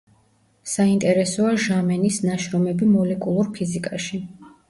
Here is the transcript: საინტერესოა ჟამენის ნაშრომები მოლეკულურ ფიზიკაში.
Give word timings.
საინტერესოა 0.69 1.51
ჟამენის 1.65 2.17
ნაშრომები 2.27 2.89
მოლეკულურ 2.97 3.53
ფიზიკაში. 3.59 4.23